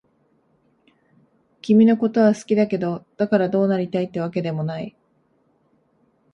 [1.61, 4.97] 君のことは好きだけど、だからどうなりたいってわけでもない。